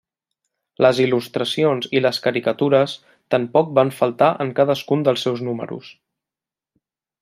[0.85, 2.97] Les il·lustracions i les caricatures
[3.37, 5.97] tampoc van faltar en cadascun dels seus números.